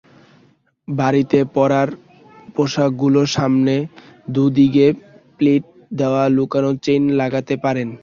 [0.87, 1.89] বাড়িতে পরার
[2.55, 3.75] পোশাকগুলোর সামনে
[4.27, 4.85] দুই দিকে
[5.37, 5.63] প্লিট
[5.99, 7.89] দেওয়া লুকানো চেইন লাগাতে পারেন।